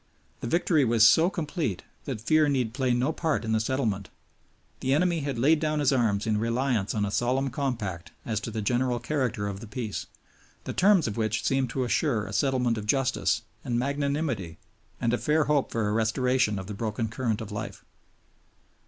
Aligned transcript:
The 0.39 0.47
victory 0.47 0.83
was 0.83 1.07
so 1.07 1.29
complete 1.29 1.83
that 2.05 2.19
fear 2.19 2.49
need 2.49 2.73
play 2.73 2.91
no 2.91 3.13
part 3.13 3.45
in 3.45 3.51
the 3.51 3.59
settlement. 3.59 4.09
The 4.79 4.95
enemy 4.95 5.19
had 5.19 5.37
laid 5.37 5.59
down 5.59 5.79
his 5.79 5.93
arms 5.93 6.25
in 6.25 6.39
reliance 6.39 6.95
on 6.95 7.05
a 7.05 7.11
solemn 7.11 7.51
compact 7.51 8.11
as 8.25 8.39
to 8.39 8.49
the 8.49 8.63
general 8.63 8.97
character 8.97 9.47
of 9.47 9.59
the 9.59 9.67
Peace, 9.67 10.07
the 10.63 10.73
terms 10.73 11.07
of 11.07 11.17
which 11.17 11.43
seemed 11.43 11.69
to 11.69 11.83
assure 11.83 12.25
a 12.25 12.33
settlement 12.33 12.79
of 12.79 12.87
justice 12.87 13.43
and 13.63 13.77
magnanimity 13.77 14.57
and 14.99 15.13
a 15.13 15.19
fair 15.19 15.43
hope 15.43 15.69
for 15.71 15.87
a 15.87 15.91
restoration 15.91 16.57
of 16.57 16.65
the 16.65 16.73
broken 16.73 17.07
current 17.07 17.39
of 17.39 17.51
life. 17.51 17.85